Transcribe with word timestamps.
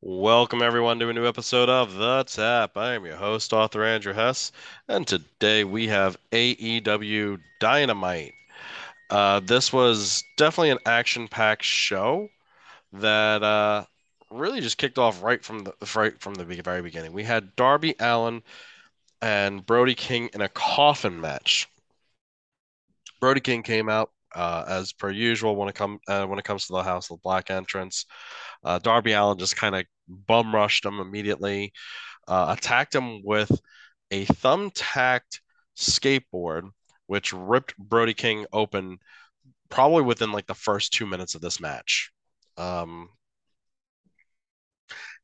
Welcome 0.00 0.62
everyone 0.62 1.00
to 1.00 1.08
a 1.08 1.12
new 1.12 1.26
episode 1.26 1.68
of 1.68 1.94
The 1.94 2.22
Tap. 2.22 2.76
I 2.76 2.94
am 2.94 3.04
your 3.04 3.16
host, 3.16 3.52
author 3.52 3.82
Andrew 3.82 4.12
Hess, 4.12 4.52
and 4.86 5.04
today 5.04 5.64
we 5.64 5.88
have 5.88 6.16
AEW 6.30 7.40
Dynamite. 7.58 8.32
Uh, 9.10 9.40
this 9.40 9.72
was 9.72 10.22
definitely 10.36 10.70
an 10.70 10.78
action-packed 10.86 11.64
show 11.64 12.28
that 12.92 13.42
uh, 13.42 13.86
really 14.30 14.60
just 14.60 14.78
kicked 14.78 14.98
off 14.98 15.20
right 15.20 15.44
from 15.44 15.64
the 15.64 15.74
right 15.96 16.20
from 16.20 16.34
the 16.34 16.44
very 16.44 16.80
beginning. 16.80 17.12
We 17.12 17.24
had 17.24 17.56
Darby 17.56 17.96
Allin 17.98 18.44
and 19.20 19.66
Brody 19.66 19.96
King 19.96 20.30
in 20.32 20.42
a 20.42 20.48
coffin 20.48 21.20
match. 21.20 21.68
Brody 23.18 23.40
King 23.40 23.64
came 23.64 23.88
out 23.88 24.12
uh, 24.34 24.64
as 24.68 24.92
per 24.92 25.10
usual 25.10 25.56
when 25.56 25.68
it 25.68 25.74
come 25.74 25.98
uh, 26.08 26.26
when 26.26 26.38
it 26.38 26.44
comes 26.44 26.66
to 26.66 26.72
the 26.72 26.82
House 26.82 27.10
of 27.10 27.22
Black 27.22 27.50
entrance. 27.50 28.06
Uh, 28.64 28.78
Darby 28.78 29.12
Allin 29.12 29.38
just 29.38 29.56
kind 29.56 29.74
of 29.74 29.84
bum 30.08 30.54
rushed 30.54 30.84
him 30.84 31.00
immediately, 31.00 31.72
uh, 32.26 32.54
attacked 32.56 32.94
him 32.94 33.22
with 33.24 33.50
a 34.10 34.26
thumbtacked 34.26 35.40
skateboard, 35.76 36.70
which 37.06 37.32
ripped 37.32 37.76
Brody 37.78 38.14
King 38.14 38.46
open 38.52 38.98
probably 39.68 40.02
within 40.02 40.32
like 40.32 40.46
the 40.46 40.54
first 40.54 40.92
two 40.92 41.06
minutes 41.06 41.34
of 41.34 41.40
this 41.40 41.60
match. 41.60 42.10
Um, 42.56 43.10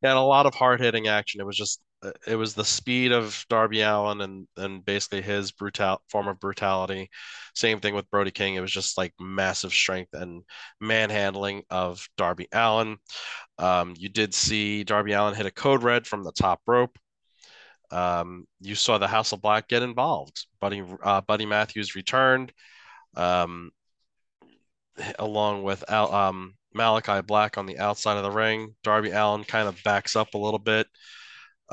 had 0.02 0.16
a 0.16 0.20
lot 0.20 0.46
of 0.46 0.54
hard 0.54 0.80
hitting 0.80 1.08
action. 1.08 1.40
It 1.40 1.46
was 1.46 1.56
just 1.56 1.80
it 2.26 2.36
was 2.36 2.54
the 2.54 2.64
speed 2.64 3.12
of 3.12 3.44
Darby 3.48 3.80
Allin 3.82 4.20
and 4.20 4.46
and 4.56 4.84
basically 4.84 5.22
his 5.22 5.52
brutal 5.52 6.02
form 6.08 6.28
of 6.28 6.40
brutality. 6.40 7.10
Same 7.54 7.80
thing 7.80 7.94
with 7.94 8.10
Brody 8.10 8.30
King. 8.30 8.54
It 8.54 8.60
was 8.60 8.72
just 8.72 8.98
like 8.98 9.12
massive 9.20 9.72
strength 9.72 10.14
and 10.14 10.42
manhandling 10.80 11.62
of 11.70 12.06
Darby 12.16 12.48
Allin. 12.52 12.98
Um, 13.58 13.94
you 13.96 14.08
did 14.08 14.34
see 14.34 14.84
Darby 14.84 15.12
Allin 15.12 15.34
hit 15.34 15.46
a 15.46 15.50
code 15.50 15.82
red 15.82 16.06
from 16.06 16.24
the 16.24 16.32
top 16.32 16.60
rope. 16.66 16.98
Um, 17.90 18.46
you 18.60 18.74
saw 18.74 18.98
the 18.98 19.08
House 19.08 19.32
of 19.32 19.42
Black 19.42 19.68
get 19.68 19.82
involved. 19.82 20.46
Buddy 20.60 20.82
uh, 21.02 21.20
Buddy 21.22 21.46
Matthews 21.46 21.94
returned, 21.94 22.52
um, 23.16 23.70
along 25.18 25.62
with 25.62 25.84
Al, 25.88 26.12
um, 26.12 26.54
Malachi 26.74 27.22
Black 27.22 27.56
on 27.56 27.66
the 27.66 27.78
outside 27.78 28.16
of 28.16 28.24
the 28.24 28.30
ring. 28.30 28.74
Darby 28.82 29.10
Allin 29.10 29.44
kind 29.44 29.68
of 29.68 29.82
backs 29.84 30.16
up 30.16 30.34
a 30.34 30.38
little 30.38 30.58
bit. 30.58 30.86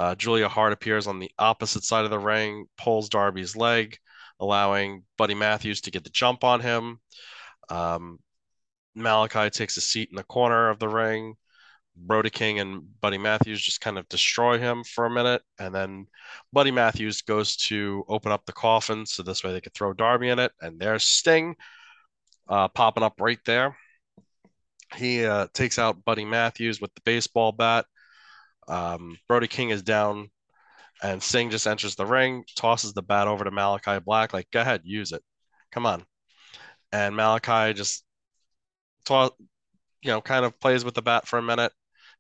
Uh, 0.02 0.16
Julia 0.16 0.48
Hart 0.48 0.74
appears 0.74 1.06
on 1.06 1.20
the 1.20 1.30
opposite 1.38 1.84
side 1.84 2.06
of 2.06 2.10
the 2.10 2.18
ring, 2.18 2.66
pulls 2.76 3.08
Darby's 3.08 3.56
leg, 3.56 4.00
allowing 4.40 5.04
Buddy 5.16 5.36
Matthews 5.36 5.82
to 5.82 5.92
get 5.92 6.04
the 6.04 6.10
jump 6.10 6.44
on 6.44 6.60
him. 6.60 7.00
Um, 7.70 8.18
Malachi 8.96 9.52
takes 9.52 9.78
a 9.78 9.82
seat 9.82 10.10
in 10.10 10.16
the 10.16 10.24
corner 10.24 10.72
of 10.72 10.80
the 10.80 10.90
ring. 10.90 11.36
Brody 11.96 12.32
King 12.32 12.60
and 12.60 12.82
Buddy 13.00 13.20
Matthews 13.20 13.62
just 13.62 13.80
kind 13.80 14.00
of 14.00 14.10
destroy 14.10 14.58
him 14.58 14.84
for 14.84 15.06
a 15.06 15.12
minute, 15.12 15.44
and 15.60 15.76
then 15.76 16.08
Buddy 16.52 16.72
Matthews 16.72 17.22
goes 17.22 17.56
to 17.68 18.04
open 18.08 18.32
up 18.32 18.48
the 18.48 18.54
coffin 18.54 19.06
so 19.06 19.22
this 19.22 19.44
way 19.44 19.54
they 19.54 19.62
could 19.62 19.76
throw 19.76 19.94
Darby 19.94 20.30
in 20.30 20.40
it, 20.40 20.52
and 20.62 20.80
there's 20.80 21.04
Sting 21.04 21.56
uh, 22.50 22.70
popping 22.70 23.04
up 23.04 23.22
right 23.22 23.40
there. 23.46 23.78
He 24.96 25.24
uh, 25.24 25.46
takes 25.54 25.78
out 25.78 26.04
Buddy 26.04 26.26
Matthews 26.26 26.82
with 26.82 26.92
the 26.96 27.02
baseball 27.06 27.52
bat. 27.52 27.86
Um, 28.72 29.18
Brody 29.28 29.48
King 29.48 29.70
is 29.70 29.84
down, 29.84 30.30
and 31.04 31.22
Sting 31.22 31.50
just 31.50 31.68
enters 31.68 31.96
the 31.96 32.06
ring, 32.06 32.46
tosses 32.56 32.94
the 32.94 33.02
bat 33.02 33.28
over 33.28 33.44
to 33.44 33.52
Malachi 33.52 34.00
Black, 34.00 34.34
like, 34.34 34.50
go 34.52 34.62
ahead, 34.62 34.82
use 34.86 35.12
it. 35.12 35.22
Come 35.72 35.86
on. 35.86 36.06
And 36.94 37.16
Malachi 37.16 37.74
just, 37.74 38.06
you 39.10 39.30
know, 40.06 40.22
kind 40.22 40.46
of 40.46 40.60
plays 40.60 40.86
with 40.86 40.94
the 40.94 41.02
bat 41.02 41.28
for 41.28 41.38
a 41.38 41.44
minute, 41.44 41.74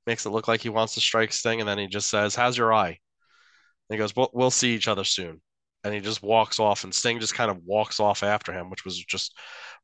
makes 0.05 0.25
it 0.25 0.29
look 0.31 0.47
like 0.47 0.61
he 0.61 0.69
wants 0.69 0.95
to 0.95 1.01
strike 1.01 1.31
Sting, 1.31 1.61
and 1.61 1.69
then 1.69 1.77
he 1.77 1.87
just 1.87 2.09
says, 2.09 2.35
How's 2.35 2.57
your 2.57 2.73
eye? 2.73 2.89
And 2.89 2.97
he 3.89 3.97
goes, 3.97 4.15
We'll, 4.15 4.29
we'll 4.33 4.51
see 4.51 4.75
each 4.75 4.87
other 4.87 5.03
soon. 5.03 5.41
And 5.83 5.93
he 5.93 5.99
just 5.99 6.21
walks 6.21 6.59
off, 6.59 6.83
and 6.83 6.93
Sting 6.93 7.19
just 7.19 7.33
kind 7.33 7.49
of 7.49 7.63
walks 7.65 7.99
off 7.99 8.23
after 8.23 8.51
him, 8.51 8.69
which 8.69 8.85
was 8.85 8.97
just 9.03 9.37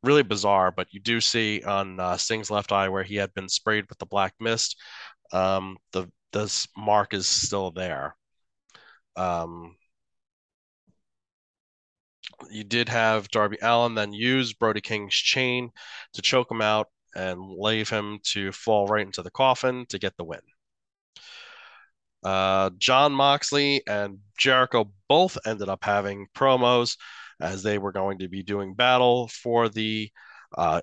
really 0.03 0.23
bizarre. 0.23 0.72
But 0.72 0.88
you 0.91 0.99
do 0.99 1.22
see 1.22 1.63
on 1.63 1.99
uh, 1.99 2.17
Sting's 2.17 2.51
left 2.51 2.72
eye 2.72 2.89
where 2.89 3.03
he 3.03 3.16
had 3.16 3.34
been 3.34 3.49
sprayed 3.49 3.85
with 3.89 3.97
the 3.97 4.05
black 4.05 4.34
mist, 4.39 4.78
um, 5.31 5.78
the 5.94 6.09
this 6.37 6.67
mark 6.77 7.13
is 7.13 7.27
still 7.27 7.71
there. 7.71 8.15
Um, 9.15 9.75
you 12.51 12.63
did 12.63 12.89
have 12.89 13.29
Darby 13.29 13.57
Allin 13.61 13.95
then 13.95 14.13
use 14.13 14.53
Brody 14.53 14.81
King's 14.81 15.15
chain 15.15 15.71
to 16.13 16.21
choke 16.21 16.51
him 16.51 16.61
out 16.61 16.87
and 17.15 17.41
leave 17.41 17.89
him 17.89 18.19
to 18.23 18.51
fall 18.51 18.85
right 18.87 19.05
into 19.05 19.23
the 19.23 19.31
coffin 19.31 19.85
to 19.89 19.97
get 19.97 20.15
the 20.17 20.23
win. 20.23 20.41
Uh, 22.23 22.69
Jon 22.77 23.13
Moxley 23.13 23.81
and 23.87 24.19
Jericho 24.37 24.91
both 25.07 25.37
ended 25.45 25.69
up 25.69 25.83
having 25.83 26.27
promos 26.35 26.97
as 27.39 27.63
they 27.63 27.77
were 27.77 27.91
going 27.91 28.19
to 28.19 28.27
be 28.27 28.43
doing 28.43 28.75
battle 28.75 29.27
for 29.29 29.69
the 29.69 30.11
uh, 30.55 30.81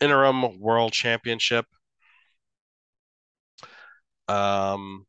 interim 0.00 0.60
world 0.60 0.92
championship. 0.92 1.66
Um, 4.32 5.06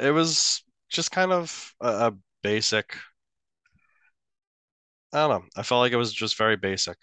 it 0.00 0.12
was 0.12 0.62
just 0.88 1.10
kind 1.10 1.32
of 1.32 1.74
a, 1.80 1.88
a 1.88 2.12
basic. 2.42 2.96
I 5.12 5.26
don't 5.26 5.30
know. 5.42 5.48
I 5.56 5.62
felt 5.62 5.80
like 5.80 5.92
it 5.92 5.96
was 5.96 6.12
just 6.12 6.36
very 6.38 6.56
basic. 6.56 6.96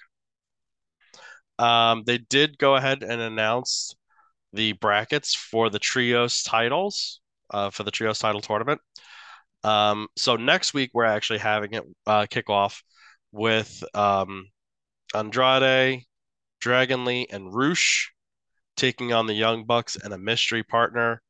Um, 1.57 2.03
they 2.05 2.17
did 2.17 2.57
go 2.57 2.75
ahead 2.75 3.03
and 3.03 3.21
announce 3.21 3.95
the 4.53 4.73
brackets 4.73 5.35
for 5.35 5.69
the 5.69 5.79
trios 5.79 6.43
titles 6.43 7.21
uh, 7.51 7.69
for 7.71 7.83
the 7.83 7.91
trios 7.91 8.19
title 8.19 8.41
tournament. 8.41 8.81
Um, 9.63 10.07
so 10.17 10.35
next 10.37 10.73
week 10.73 10.91
we're 10.93 11.05
actually 11.05 11.39
having 11.39 11.73
it 11.73 11.83
uh, 12.07 12.27
kick 12.29 12.49
off 12.49 12.83
with 13.31 13.83
um, 13.95 14.47
Andrade, 15.15 16.03
Dragon 16.61 17.05
Lee, 17.05 17.27
and 17.31 17.53
Rush 17.53 18.11
taking 18.75 19.13
on 19.13 19.27
the 19.27 19.33
Young 19.33 19.65
Bucks 19.65 19.95
and 19.95 20.13
a 20.13 20.17
mystery 20.17 20.63
partner, 20.63 21.21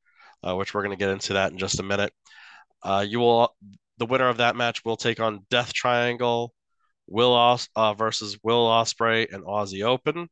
uh, 0.44 0.56
which 0.56 0.74
we're 0.74 0.84
going 0.84 0.98
to 0.98 1.04
get 1.04 1.12
into 1.12 1.34
that 1.34 1.52
in 1.52 1.58
just 1.58 1.80
a 1.80 1.84
minute. 1.84 2.14
Uh, 2.84 3.06
you 3.08 3.20
will 3.20 3.56
the 3.98 4.06
winner 4.06 4.28
of 4.28 4.38
that 4.38 4.56
match 4.56 4.84
will 4.84 4.98
take 4.98 5.20
on 5.20 5.46
Death 5.50 5.74
Triangle, 5.74 6.54
Will 7.08 7.34
Os 7.34 7.70
uh, 7.76 7.94
versus 7.94 8.38
Will 8.44 8.68
Ospreay 8.68 9.34
and 9.34 9.44
Aussie 9.44 9.84
Open. 9.84 10.28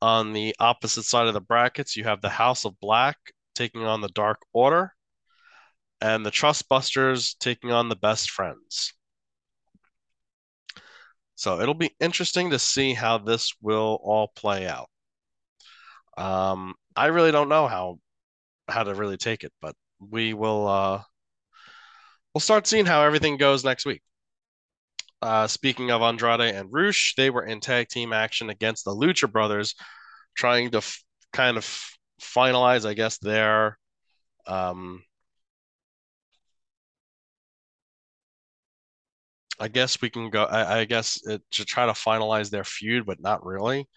On 0.00 0.32
the 0.32 0.54
opposite 0.58 1.04
side 1.04 1.26
of 1.26 1.34
the 1.34 1.40
brackets, 1.40 1.96
you 1.96 2.04
have 2.04 2.20
the 2.20 2.28
House 2.28 2.64
of 2.64 2.78
Black 2.80 3.16
taking 3.54 3.84
on 3.84 4.00
the 4.00 4.08
Dark 4.08 4.38
Order, 4.52 4.92
and 6.00 6.24
the 6.24 6.30
Trustbusters 6.30 7.36
taking 7.38 7.72
on 7.72 7.88
the 7.88 7.96
Best 7.96 8.30
Friends. 8.30 8.92
So 11.36 11.60
it'll 11.60 11.74
be 11.74 11.94
interesting 12.00 12.50
to 12.50 12.58
see 12.58 12.94
how 12.94 13.18
this 13.18 13.52
will 13.60 13.98
all 14.02 14.28
play 14.36 14.66
out. 14.66 14.88
Um, 16.16 16.74
I 16.96 17.06
really 17.06 17.32
don't 17.32 17.48
know 17.48 17.66
how 17.66 17.98
how 18.68 18.84
to 18.84 18.94
really 18.94 19.18
take 19.18 19.44
it, 19.44 19.52
but 19.62 19.76
we 20.00 20.34
will 20.34 20.68
uh 20.68 21.02
we'll 22.32 22.40
start 22.40 22.66
seeing 22.66 22.86
how 22.86 23.02
everything 23.02 23.36
goes 23.36 23.64
next 23.64 23.86
week. 23.86 24.02
Uh, 25.22 25.46
speaking 25.46 25.90
of 25.90 26.02
Andrade 26.02 26.40
and 26.54 26.70
Rush, 26.72 27.14
they 27.16 27.30
were 27.30 27.44
in 27.44 27.60
tag 27.60 27.88
team 27.88 28.12
action 28.12 28.50
against 28.50 28.84
the 28.84 28.90
Lucha 28.94 29.30
Brothers, 29.30 29.74
trying 30.36 30.70
to 30.72 30.78
f- 30.78 31.02
kind 31.32 31.56
of 31.56 31.64
finalize, 32.20 32.86
I 32.86 32.94
guess, 32.94 33.18
their 33.18 33.78
um, 34.46 35.04
I 39.60 39.68
guess 39.68 40.00
we 40.00 40.10
can 40.10 40.30
go. 40.30 40.44
I, 40.44 40.80
I 40.80 40.84
guess 40.84 41.20
it, 41.26 41.42
to 41.52 41.64
try 41.64 41.86
to 41.86 41.92
finalize 41.92 42.50
their 42.50 42.64
feud, 42.64 43.06
but 43.06 43.20
not 43.20 43.44
really. 43.44 43.88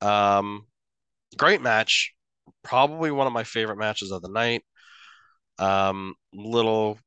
Um, 0.00 0.66
great 1.36 1.62
match, 1.62 2.14
probably 2.62 3.10
one 3.10 3.26
of 3.26 3.32
my 3.32 3.44
favorite 3.44 3.78
matches 3.78 4.10
of 4.10 4.22
the 4.22 4.28
night. 4.28 4.62
Um, 5.58 6.14
little, 6.32 6.98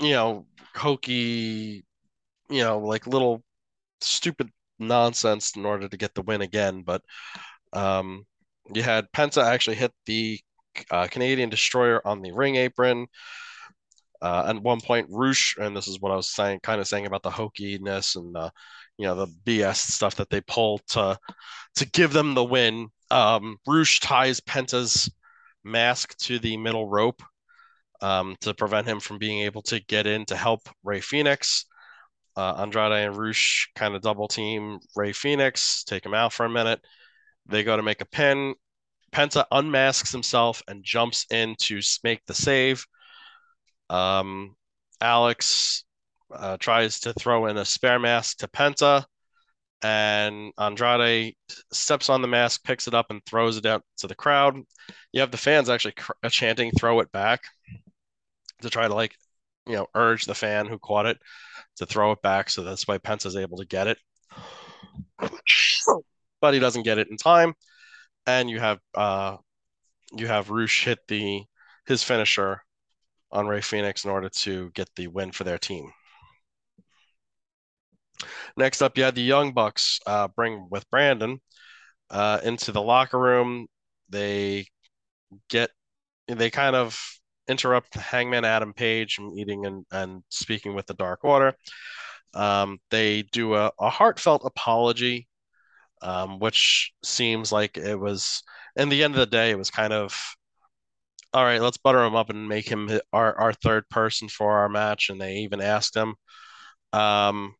you 0.00 0.10
know, 0.12 0.46
hokey, 0.74 1.84
you 2.48 2.62
know, 2.62 2.78
like 2.78 3.06
little 3.06 3.42
stupid 4.00 4.50
nonsense 4.78 5.56
in 5.56 5.64
order 5.64 5.88
to 5.88 5.96
get 5.96 6.14
the 6.14 6.22
win 6.22 6.42
again. 6.42 6.82
But 6.82 7.02
um, 7.72 8.24
you 8.74 8.82
had 8.82 9.10
Penta 9.12 9.44
actually 9.44 9.76
hit 9.76 9.92
the 10.06 10.40
uh, 10.90 11.06
Canadian 11.08 11.50
Destroyer 11.50 12.06
on 12.06 12.22
the 12.22 12.32
ring 12.32 12.56
apron. 12.56 13.06
Uh, 14.20 14.44
at 14.48 14.62
one 14.62 14.80
point, 14.80 15.08
Rush, 15.10 15.56
and 15.58 15.76
this 15.76 15.88
is 15.88 16.00
what 16.00 16.12
I 16.12 16.16
was 16.16 16.30
saying, 16.30 16.60
kind 16.62 16.80
of 16.80 16.86
saying 16.86 17.06
about 17.06 17.24
the 17.24 17.30
hokiness 17.30 18.14
and 18.14 18.36
uh, 18.36 18.50
you 19.02 19.08
know 19.08 19.16
the 19.16 19.26
BS 19.44 19.78
stuff 19.78 20.14
that 20.14 20.30
they 20.30 20.40
pull 20.42 20.78
to 20.90 21.18
to 21.74 21.90
give 21.90 22.12
them 22.12 22.34
the 22.34 22.44
win. 22.44 22.88
Um, 23.10 23.56
Rush 23.66 23.98
ties 23.98 24.38
Penta's 24.40 25.10
mask 25.64 26.16
to 26.18 26.38
the 26.38 26.56
middle 26.56 26.86
rope 26.86 27.20
um, 28.00 28.36
to 28.42 28.54
prevent 28.54 28.86
him 28.86 29.00
from 29.00 29.18
being 29.18 29.40
able 29.40 29.62
to 29.62 29.80
get 29.80 30.06
in 30.06 30.24
to 30.26 30.36
help 30.36 30.68
Rey 30.84 31.00
Fenix. 31.00 31.66
Uh, 32.36 32.54
Andrade 32.58 32.92
and 32.92 33.16
Rush 33.16 33.68
kind 33.74 33.96
of 33.96 34.02
double 34.02 34.28
team 34.28 34.78
Rey 34.94 35.12
Fenix, 35.12 35.82
take 35.82 36.06
him 36.06 36.14
out 36.14 36.32
for 36.32 36.46
a 36.46 36.50
minute. 36.50 36.80
They 37.46 37.64
go 37.64 37.76
to 37.76 37.82
make 37.82 38.02
a 38.02 38.06
pin. 38.06 38.54
Penta 39.10 39.46
unmasks 39.50 40.12
himself 40.12 40.62
and 40.68 40.84
jumps 40.84 41.26
in 41.28 41.56
to 41.62 41.80
make 42.04 42.24
the 42.26 42.34
save. 42.34 42.86
Um, 43.90 44.54
Alex 45.00 45.82
uh, 46.34 46.56
tries 46.58 47.00
to 47.00 47.12
throw 47.14 47.46
in 47.46 47.58
a 47.58 47.64
spare 47.64 47.98
mask 47.98 48.38
to 48.38 48.48
Penta, 48.48 49.04
and 49.82 50.52
Andrade 50.58 51.34
steps 51.72 52.08
on 52.08 52.22
the 52.22 52.28
mask, 52.28 52.62
picks 52.64 52.86
it 52.86 52.94
up, 52.94 53.06
and 53.10 53.24
throws 53.24 53.56
it 53.56 53.66
out 53.66 53.82
to 53.98 54.06
the 54.06 54.14
crowd. 54.14 54.56
You 55.12 55.20
have 55.20 55.30
the 55.30 55.36
fans 55.36 55.68
actually 55.68 55.94
chanting, 56.30 56.70
throw 56.72 57.00
it 57.00 57.10
back 57.12 57.42
to 58.60 58.70
try 58.70 58.86
to 58.86 58.94
like, 58.94 59.14
you 59.66 59.74
know, 59.74 59.86
urge 59.94 60.24
the 60.24 60.34
fan 60.34 60.66
who 60.66 60.78
caught 60.78 61.06
it 61.06 61.18
to 61.76 61.86
throw 61.86 62.12
it 62.12 62.22
back. 62.22 62.50
So 62.50 62.62
that's 62.62 62.86
why 62.86 62.98
Penta's 62.98 63.36
able 63.36 63.58
to 63.58 63.66
get 63.66 63.88
it. 63.88 63.98
but 66.40 66.54
he 66.54 66.60
doesn't 66.60 66.84
get 66.84 66.98
it 66.98 67.08
in 67.10 67.16
time. 67.16 67.54
And 68.26 68.48
you 68.48 68.60
have 68.60 68.78
uh 68.94 69.36
you 70.12 70.26
have 70.28 70.50
Rush 70.50 70.84
hit 70.84 70.98
the 71.08 71.42
his 71.86 72.02
finisher 72.02 72.62
on 73.32 73.46
Rey 73.48 73.60
Fenix 73.60 74.04
in 74.04 74.10
order 74.10 74.28
to 74.28 74.70
get 74.70 74.88
the 74.94 75.08
win 75.08 75.32
for 75.32 75.44
their 75.44 75.58
team. 75.58 75.90
Next 78.56 78.82
up, 78.82 78.96
you 78.96 79.04
had 79.04 79.14
the 79.14 79.22
Young 79.22 79.52
Bucks 79.52 80.00
uh, 80.06 80.28
bring 80.28 80.68
with 80.70 80.88
Brandon 80.90 81.40
uh, 82.10 82.40
into 82.42 82.72
the 82.72 82.82
locker 82.82 83.18
room. 83.18 83.66
They 84.08 84.66
get 85.48 85.70
they 86.28 86.50
kind 86.50 86.76
of 86.76 86.98
interrupt 87.48 87.94
Hangman 87.94 88.44
Adam 88.44 88.72
Page 88.72 89.14
from 89.14 89.36
eating 89.36 89.66
and, 89.66 89.84
and 89.90 90.22
speaking 90.28 90.74
with 90.74 90.86
the 90.86 90.94
Dark 90.94 91.24
Order. 91.24 91.54
Um, 92.34 92.78
they 92.90 93.22
do 93.22 93.54
a, 93.54 93.70
a 93.78 93.90
heartfelt 93.90 94.42
apology, 94.44 95.28
um, 96.00 96.38
which 96.38 96.92
seems 97.04 97.52
like 97.52 97.76
it 97.76 97.98
was, 97.98 98.42
in 98.76 98.88
the 98.88 99.02
end 99.02 99.14
of 99.14 99.20
the 99.20 99.26
day, 99.26 99.50
it 99.50 99.58
was 99.58 99.70
kind 99.70 99.92
of, 99.92 100.18
all 101.34 101.44
right, 101.44 101.60
let's 101.60 101.78
butter 101.78 102.02
him 102.04 102.14
up 102.14 102.30
and 102.30 102.48
make 102.48 102.68
him 102.68 102.88
our, 103.12 103.38
our 103.38 103.52
third 103.52 103.88
person 103.88 104.28
for 104.28 104.58
our 104.58 104.68
match. 104.68 105.10
And 105.10 105.20
they 105.20 105.38
even 105.38 105.60
asked 105.60 105.96
him. 105.96 106.14
Um, 106.92 107.54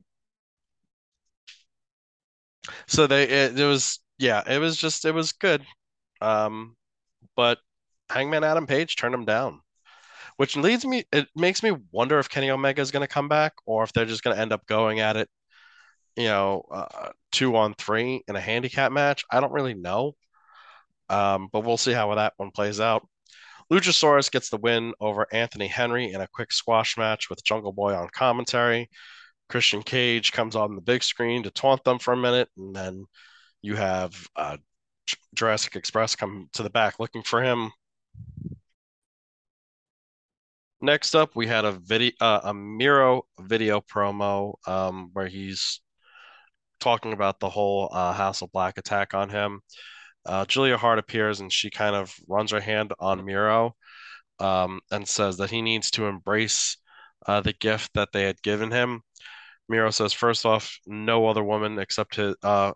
so 2.87 3.07
they, 3.07 3.25
it, 3.25 3.59
it 3.59 3.67
was, 3.67 4.01
yeah, 4.19 4.43
it 4.49 4.59
was 4.59 4.77
just, 4.77 5.05
it 5.05 5.15
was 5.15 5.33
good. 5.33 5.63
Um, 6.21 6.77
but 7.37 7.59
Hangman 8.11 8.45
Adam 8.45 8.67
Page 8.67 8.97
turned 8.97 9.15
him 9.15 9.25
down 9.25 9.61
which 10.39 10.57
leads 10.57 10.85
me 10.85 11.05
it 11.13 11.29
makes 11.37 11.63
me 11.63 11.73
wonder 11.91 12.19
if 12.19 12.29
Kenny 12.29 12.51
Omega 12.51 12.81
is 12.81 12.91
going 12.91 13.07
to 13.07 13.13
come 13.13 13.29
back 13.29 13.53
or 13.67 13.85
if 13.85 13.93
they're 13.93 14.07
just 14.07 14.25
going 14.25 14.35
to 14.35 14.41
end 14.41 14.53
up 14.53 14.67
going 14.67 14.99
at 14.99 15.17
it 15.17 15.29
you 16.17 16.25
know 16.25 16.65
uh, 16.71 17.11
two 17.31 17.57
on 17.57 17.75
three 17.75 18.23
in 18.29 18.37
a 18.37 18.41
handicap 18.41 18.93
match. 18.93 19.25
I 19.31 19.41
don't 19.41 19.53
really 19.53 19.75
know. 19.75 20.15
Um, 21.09 21.49
but 21.53 21.65
we'll 21.65 21.77
see 21.77 21.93
how 21.93 22.15
that 22.15 22.35
one 22.37 22.51
plays 22.51 22.81
out. 22.81 23.07
Luchasaurus 23.71 24.31
gets 24.31 24.51
the 24.51 24.57
win 24.57 24.95
over 25.01 25.27
Anthony 25.33 25.67
Henry 25.67 26.13
in 26.13 26.21
a 26.21 26.29
quick 26.29 26.53
squash 26.53 26.97
match 26.97 27.29
with 27.29 27.45
Jungle 27.45 27.73
Boy 27.73 27.95
on 27.95 28.09
commentary 28.13 28.89
Christian 29.53 29.83
Cage 29.83 30.33
comes 30.33 30.57
on 30.57 30.75
the 30.75 30.81
big 30.81 31.03
screen 31.03 31.43
to 31.43 31.51
taunt 31.51 31.85
them 31.85 31.99
for 31.99 32.15
a 32.15 32.17
minute 32.17 32.49
and 32.57 32.75
then 32.75 33.05
you 33.61 33.77
have 33.77 34.15
uh, 34.35 34.57
Jurassic 35.35 35.77
Express 35.77 36.17
come 36.17 36.49
to 36.55 36.63
the 36.63 36.71
back 36.71 36.99
looking 36.99 37.23
for 37.23 37.43
him 37.43 37.71
Next 40.81 41.15
up, 41.15 41.37
we 41.37 41.47
had 41.47 41.65
a 41.65 41.71
video, 41.71 42.11
uh, 42.21 42.41
a 42.43 42.55
Miro 42.55 43.23
video 43.39 43.81
promo 43.81 44.55
um, 44.67 45.11
where 45.13 45.29
he's 45.29 45.81
talking 46.81 47.13
about 47.13 47.39
the 47.39 47.51
whole 47.51 47.89
uh, 47.93 48.33
of 48.43 48.51
Black 48.53 48.79
attack 48.79 49.15
on 49.15 49.29
him. 49.29 49.61
Uh, 50.27 50.45
Julia 50.47 50.77
Hart 50.77 50.99
appears 50.99 51.39
and 51.39 51.53
she 51.53 51.71
kind 51.71 51.95
of 51.95 52.13
runs 52.27 52.51
her 52.51 52.61
hand 52.61 52.93
on 52.99 53.25
Miro 53.25 53.77
um, 54.41 54.81
and 54.91 55.07
says 55.07 55.37
that 55.37 55.51
he 55.51 55.63
needs 55.63 55.93
to 55.93 56.07
embrace 56.07 56.79
uh, 57.27 57.41
the 57.41 57.53
gift 57.53 57.93
that 57.95 58.09
they 58.13 58.25
had 58.25 58.43
given 58.43 58.73
him. 58.73 59.03
Miro 59.69 59.91
says, 59.91 60.13
first 60.13 60.47
off, 60.47 60.79
no 60.87 61.27
other 61.29 61.43
woman 61.43 61.79
except 61.79 62.17
his, 62.17 62.37
uh, 62.43 62.73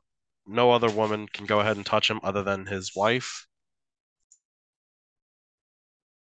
no 0.46 0.70
other 0.72 0.90
woman 0.90 1.28
can 1.28 1.46
go 1.46 1.60
ahead 1.60 1.76
and 1.76 1.86
touch 1.86 2.10
him 2.10 2.20
other 2.22 2.42
than 2.42 2.66
his 2.66 2.92
wife. 2.96 3.46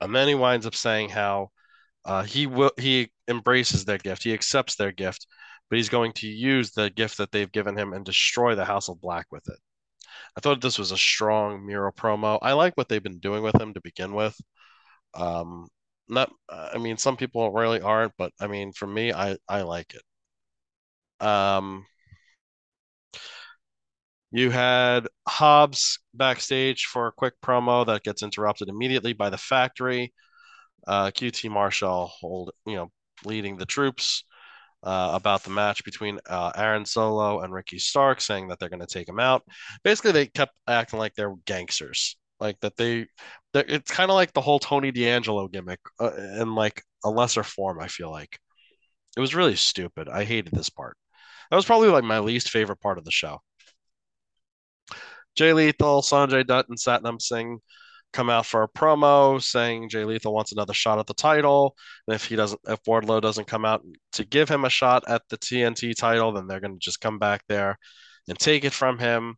And 0.01 0.15
then 0.15 0.29
he 0.29 0.35
winds 0.35 0.67
up 0.67 0.75
saying 0.75 1.11
how 1.11 1.51
uh, 2.05 2.23
he 2.25 2.47
will 2.47 2.73
he 2.79 3.13
embraces 3.29 3.85
their 3.85 3.99
gift. 3.99 4.25
He 4.25 4.35
accepts 4.35 4.77
their 4.77 4.93
gift, 4.93 5.27
but 5.71 5.77
he's 5.79 5.89
going 5.91 6.13
to 6.15 6.29
use 6.29 6.73
the 6.73 6.91
gift 6.91 7.19
that 7.19 7.33
they've 7.33 7.53
given 7.53 7.77
him 7.77 7.93
and 7.93 8.05
destroy 8.05 8.55
the 8.55 8.65
House 8.65 8.89
of 8.89 9.01
Black 9.01 9.27
with 9.33 9.49
it. 9.49 9.59
I 10.37 10.41
thought 10.41 10.61
this 10.63 10.79
was 10.79 10.93
a 10.93 10.99
strong 10.99 11.67
Miro 11.67 11.93
promo. 11.93 12.39
I 12.43 12.53
like 12.55 12.77
what 12.77 12.89
they've 12.89 13.03
been 13.03 13.21
doing 13.21 13.43
with 13.43 13.61
him 13.61 13.75
to 13.75 13.81
begin 13.83 14.15
with. 14.15 14.41
Um, 15.15 15.69
not, 16.09 16.33
I 16.51 16.79
mean, 16.79 16.99
some 16.99 17.17
people 17.17 17.53
really 17.53 17.81
aren't, 17.81 18.15
but 18.19 18.33
I 18.41 18.47
mean, 18.49 18.73
for 18.73 18.87
me, 18.87 19.13
I 19.13 19.39
I 19.49 19.63
like 19.63 19.95
it. 19.95 20.03
Um, 21.21 21.87
you 24.33 24.51
had 24.51 25.09
Hobbs 25.27 25.99
backstage 26.15 26.85
for 26.87 27.09
a 27.09 27.13
quick 27.13 27.35
promo 27.43 27.85
that 27.87 28.05
gets 28.05 28.23
interrupted 28.23 28.69
immediately 28.69 29.13
by 29.13 29.31
the 29.31 29.39
factory 29.39 30.13
uh, 30.87 31.11
QT 31.13 31.51
Marshall 31.51 32.09
hold, 32.21 32.53
you 32.67 32.77
know, 32.77 32.91
leading 33.25 33.57
the 33.59 33.67
troops 33.67 34.25
uh, 34.85 35.13
about 35.15 35.45
the 35.45 35.51
match 35.51 35.85
between 35.85 36.21
uh, 36.29 36.53
Aaron 36.57 36.87
Solo 36.87 37.41
and 37.43 37.53
Ricky 37.53 37.79
Stark, 37.79 38.21
saying 38.21 38.49
that 38.49 38.59
they're 38.61 38.71
going 38.71 38.81
to 38.81 38.87
take 38.87 39.09
him 39.09 39.21
out. 39.21 39.45
Basically, 39.85 40.13
they 40.13 40.27
kept 40.27 40.55
acting 40.69 40.99
like 41.01 41.15
they're 41.15 41.35
gangsters, 41.47 42.17
like 42.41 42.61
that 42.61 42.77
they. 42.77 43.07
It's 43.55 43.91
kind 43.93 44.11
of 44.11 44.17
like 44.17 44.33
the 44.33 44.41
whole 44.43 44.61
Tony 44.61 44.93
D'Angelo 44.93 45.49
gimmick 45.49 45.81
uh, 46.01 46.13
in 46.41 46.55
like 46.55 46.83
a 47.05 47.11
lesser 47.11 47.43
form. 47.45 47.81
I 47.81 47.89
feel 47.89 48.11
like 48.11 48.39
it 49.17 49.21
was 49.21 49.35
really 49.35 49.57
stupid. 49.57 50.09
I 50.09 50.25
hated 50.25 50.53
this 50.55 50.71
part. 50.71 50.97
That 51.51 51.57
was 51.57 51.65
probably 51.65 51.89
like 51.89 52.05
my 52.05 52.21
least 52.21 52.51
favorite 52.51 52.81
part 52.81 52.99
of 52.99 53.05
the 53.05 53.11
show. 53.11 53.41
Jay 55.37 55.53
Lethal, 55.53 56.03
Sanjay 56.03 56.47
Dutt, 56.47 56.69
and 56.69 56.79
Satnam 56.79 57.21
Singh 57.21 57.61
come 58.13 58.31
out 58.31 58.47
for 58.47 58.63
a 58.63 58.69
promo 58.69 59.41
saying 59.41 59.89
Jay 59.89 60.05
Lethal 60.05 60.35
wants 60.35 60.53
another 60.53 60.73
shot 60.73 60.99
at 60.99 61.07
the 61.07 61.15
title. 61.15 61.77
And 62.07 62.15
if 62.15 62.25
he 62.25 62.37
doesn't, 62.37 62.61
if 62.67 62.83
Wardlow 62.85 63.21
doesn't 63.21 63.47
come 63.47 63.65
out 63.65 63.83
to 64.13 64.25
give 64.25 64.49
him 64.49 64.65
a 64.65 64.71
shot 64.71 65.05
at 65.09 65.23
the 65.29 65.39
TNT 65.39 65.95
title, 65.95 66.33
then 66.33 66.47
they're 66.47 66.61
going 66.61 66.75
to 66.75 66.79
just 66.79 67.01
come 67.01 67.19
back 67.19 67.43
there 67.49 67.79
and 68.29 68.39
take 68.39 68.65
it 68.65 68.73
from 68.73 68.99
him. 68.99 69.37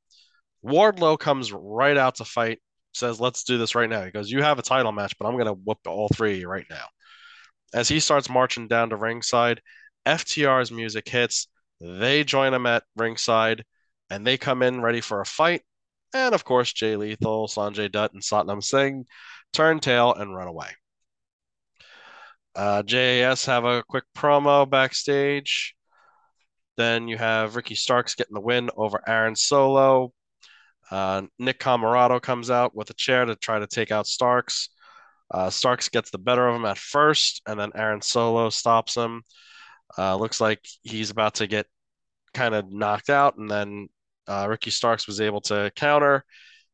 Wardlow 0.64 1.18
comes 1.18 1.52
right 1.52 1.96
out 1.96 2.16
to 2.16 2.24
fight, 2.24 2.60
says, 2.92 3.20
Let's 3.20 3.44
do 3.44 3.58
this 3.58 3.74
right 3.74 3.90
now. 3.90 4.04
He 4.04 4.10
goes, 4.10 4.30
You 4.30 4.42
have 4.42 4.58
a 4.58 4.62
title 4.62 4.92
match, 4.92 5.16
but 5.18 5.26
I'm 5.26 5.34
going 5.34 5.46
to 5.46 5.52
whoop 5.52 5.78
all 5.86 6.08
three 6.08 6.44
right 6.44 6.66
now. 6.70 6.86
As 7.74 7.88
he 7.88 8.00
starts 8.00 8.30
marching 8.30 8.68
down 8.68 8.90
to 8.90 8.96
ringside, 8.96 9.60
FTR's 10.06 10.70
music 10.70 11.08
hits. 11.08 11.48
They 11.82 12.22
join 12.22 12.54
him 12.54 12.66
at 12.66 12.84
ringside 12.96 13.64
and 14.08 14.26
they 14.26 14.38
come 14.38 14.62
in 14.62 14.80
ready 14.80 15.00
for 15.00 15.20
a 15.20 15.26
fight. 15.26 15.62
And 16.14 16.34
of 16.34 16.44
course, 16.44 16.72
Jay 16.72 16.96
Lethal, 16.96 17.48
Sanjay 17.48 17.90
Dutt, 17.90 18.12
and 18.12 18.22
Satnam 18.22 18.62
Singh 18.62 19.06
turn 19.52 19.80
tail 19.80 20.14
and 20.14 20.36
run 20.36 20.48
away. 20.48 20.68
Uh, 22.54 22.82
JAS 22.82 23.46
have 23.46 23.64
a 23.64 23.82
quick 23.88 24.04
promo 24.14 24.68
backstage. 24.68 25.74
Then 26.76 27.08
you 27.08 27.18
have 27.18 27.56
Ricky 27.56 27.74
Starks 27.74 28.14
getting 28.14 28.34
the 28.34 28.40
win 28.40 28.70
over 28.76 29.02
Aaron 29.06 29.34
Solo. 29.34 30.12
Uh, 30.90 31.22
Nick 31.38 31.58
Comoroto 31.58 32.20
comes 32.20 32.50
out 32.50 32.74
with 32.74 32.90
a 32.90 32.94
chair 32.94 33.24
to 33.24 33.34
try 33.34 33.58
to 33.58 33.66
take 33.66 33.90
out 33.90 34.06
Starks. 34.06 34.68
Uh, 35.30 35.48
Starks 35.48 35.88
gets 35.88 36.10
the 36.10 36.18
better 36.18 36.46
of 36.46 36.54
him 36.54 36.66
at 36.66 36.76
first, 36.76 37.40
and 37.46 37.58
then 37.58 37.72
Aaron 37.74 38.02
Solo 38.02 38.50
stops 38.50 38.94
him. 38.94 39.22
Uh, 39.98 40.16
looks 40.16 40.40
like 40.40 40.60
he's 40.82 41.10
about 41.10 41.34
to 41.34 41.46
get 41.46 41.66
kind 42.34 42.54
of 42.54 42.70
knocked 42.72 43.10
out, 43.10 43.36
and 43.36 43.50
then 43.50 43.88
uh, 44.26 44.46
Ricky 44.48 44.70
Starks 44.70 45.06
was 45.06 45.20
able 45.20 45.40
to 45.42 45.70
counter, 45.76 46.24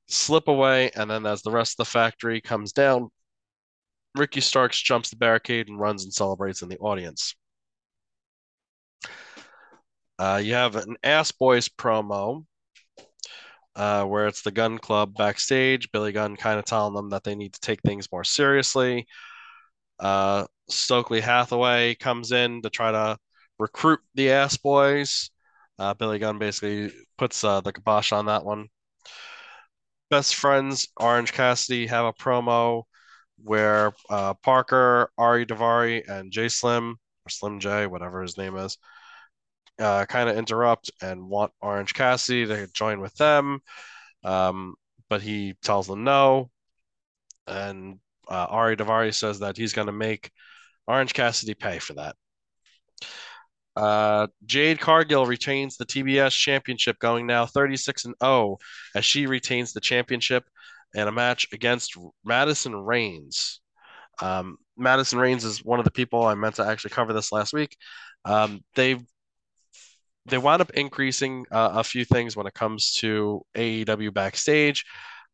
slip 0.06 0.48
away, 0.48 0.90
and 0.94 1.10
then 1.10 1.26
as 1.26 1.42
the 1.42 1.50
rest 1.50 1.72
of 1.72 1.86
the 1.86 1.90
factory 1.90 2.40
comes 2.40 2.72
down, 2.72 3.10
Ricky 4.14 4.40
Starks 4.40 4.80
jumps 4.80 5.10
the 5.10 5.16
barricade 5.16 5.68
and 5.68 5.78
runs 5.78 6.04
and 6.04 6.12
celebrates 6.12 6.62
in 6.62 6.68
the 6.68 6.78
audience. 6.78 7.34
Uh, 10.18 10.40
you 10.42 10.54
have 10.54 10.76
an 10.76 10.96
Ass 11.04 11.30
Boys 11.30 11.68
promo 11.68 12.44
uh, 13.76 14.04
where 14.04 14.26
it's 14.26 14.42
the 14.42 14.50
Gunn 14.50 14.78
Club 14.78 15.14
backstage. 15.14 15.90
Billy 15.92 16.10
Gunn 16.10 16.36
kind 16.36 16.58
of 16.58 16.64
telling 16.64 16.94
them 16.94 17.10
that 17.10 17.22
they 17.22 17.36
need 17.36 17.54
to 17.54 17.60
take 17.60 17.80
things 17.82 18.10
more 18.10 18.24
seriously. 18.24 19.06
Uh, 19.98 20.46
Stokely 20.68 21.20
Hathaway 21.20 21.94
comes 21.94 22.32
in 22.32 22.62
to 22.62 22.70
try 22.70 22.92
to 22.92 23.18
recruit 23.58 24.00
the 24.14 24.30
Ass 24.30 24.56
Boys. 24.56 25.30
Uh, 25.78 25.94
Billy 25.94 26.18
Gunn 26.18 26.38
basically 26.38 26.92
puts 27.16 27.42
uh, 27.44 27.60
the 27.60 27.72
kibosh 27.72 28.12
on 28.12 28.26
that 28.26 28.44
one. 28.44 28.68
Best 30.10 30.34
friends, 30.36 30.88
Orange 30.96 31.32
Cassidy 31.32 31.86
have 31.86 32.06
a 32.06 32.12
promo 32.12 32.84
where 33.42 33.92
uh, 34.10 34.34
Parker, 34.34 35.10
Ari 35.18 35.46
Daivari, 35.46 36.08
and 36.08 36.32
Jay 36.32 36.48
Slim, 36.48 36.92
or 36.92 37.30
Slim 37.30 37.60
J, 37.60 37.86
whatever 37.86 38.22
his 38.22 38.36
name 38.38 38.56
is, 38.56 38.78
uh, 39.78 40.04
kind 40.06 40.28
of 40.28 40.36
interrupt 40.36 40.90
and 41.02 41.28
want 41.28 41.52
Orange 41.60 41.94
Cassidy 41.94 42.46
to 42.46 42.66
join 42.68 43.00
with 43.00 43.14
them. 43.16 43.60
Um, 44.24 44.74
but 45.08 45.22
he 45.22 45.54
tells 45.62 45.86
them 45.86 46.04
no. 46.04 46.50
And 47.46 48.00
uh, 48.28 48.46
Ari 48.48 48.76
Daivari 48.76 49.14
says 49.14 49.40
that 49.40 49.56
he's 49.56 49.72
going 49.72 49.86
to 49.86 49.92
make 49.92 50.30
Orange 50.86 51.12
Cassidy 51.12 51.54
pay 51.54 51.78
for 51.78 51.94
that. 51.94 52.16
Uh, 53.76 54.26
Jade 54.44 54.80
Cargill 54.80 55.26
retains 55.26 55.76
the 55.76 55.86
TBS 55.86 56.32
championship, 56.32 56.98
going 56.98 57.26
now 57.26 57.46
36 57.46 58.06
and 58.06 58.14
0 58.22 58.58
as 58.94 59.04
she 59.04 59.26
retains 59.26 59.72
the 59.72 59.80
championship 59.80 60.44
in 60.94 61.06
a 61.06 61.12
match 61.12 61.46
against 61.52 61.96
Madison 62.24 62.74
Reigns. 62.74 63.60
Um, 64.20 64.56
Madison 64.76 65.18
Reigns 65.20 65.44
is 65.44 65.64
one 65.64 65.78
of 65.78 65.84
the 65.84 65.92
people 65.92 66.24
I 66.24 66.34
meant 66.34 66.56
to 66.56 66.66
actually 66.66 66.90
cover 66.90 67.12
this 67.12 67.30
last 67.30 67.52
week. 67.52 67.76
Um, 68.24 68.64
they 68.74 68.98
they 70.26 70.38
wound 70.38 70.60
up 70.60 70.70
increasing 70.70 71.46
uh, 71.50 71.70
a 71.74 71.84
few 71.84 72.04
things 72.04 72.36
when 72.36 72.46
it 72.46 72.54
comes 72.54 72.92
to 72.94 73.42
AEW 73.54 74.12
backstage. 74.12 74.84